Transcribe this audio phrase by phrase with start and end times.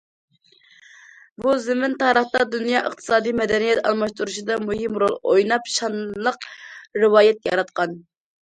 [1.43, 6.49] بۇ زېمىن تارىختا دۇنيا ئىقتىسادى، مەدەنىيەت ئالماشتۇرۇشىدا مۇھىم رول ئويناپ شانلىق
[7.05, 7.99] رىۋايەت ياراتقان.